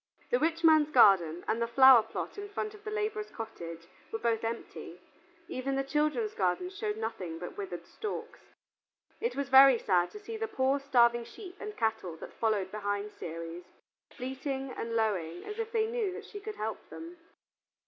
[0.31, 4.17] The rich man's garden and the flower plot in front of the laborer's cottage were
[4.17, 4.99] both empty;
[5.47, 8.39] even the children's gardens showed nothing but withered stalks.
[9.19, 13.11] It was very sad to see the poor starving sheep and cattle that followed behind
[13.11, 13.65] Ceres,
[14.17, 17.17] bleating and lowing as if they knew that she could help them.